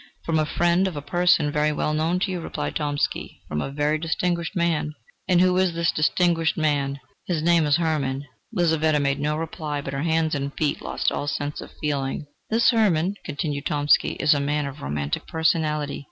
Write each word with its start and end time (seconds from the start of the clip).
"From 0.25 0.39
a 0.39 0.47
friend 0.47 0.87
of 0.87 0.95
a 0.97 1.01
person 1.03 1.51
very 1.51 1.71
well 1.71 1.93
known 1.93 2.17
to 2.21 2.31
you," 2.31 2.41
replied 2.41 2.75
Tomsky, 2.75 3.43
"from 3.47 3.61
a 3.61 3.69
very 3.69 3.99
distinguished 3.99 4.55
man." 4.55 4.95
"And 5.27 5.41
who 5.41 5.55
is 5.57 5.75
this 5.75 5.91
distinguished 5.91 6.57
man?" 6.57 6.99
"His 7.27 7.43
name 7.43 7.67
is 7.67 7.75
Hermann." 7.75 8.25
Lizaveta 8.51 8.99
made 8.99 9.19
no 9.19 9.37
reply; 9.37 9.79
but 9.79 9.93
her 9.93 10.01
hands 10.01 10.33
and 10.33 10.57
feet 10.57 10.81
lost 10.81 11.11
all 11.11 11.27
sense 11.27 11.61
of 11.61 11.69
feeling. 11.79 12.25
"This 12.49 12.71
Hermann," 12.71 13.13
continued 13.25 13.67
Tomsky, 13.67 14.13
"is 14.19 14.33
a 14.33 14.39
man 14.39 14.65
of 14.65 14.81
romantic 14.81 15.27
personality. 15.27 15.99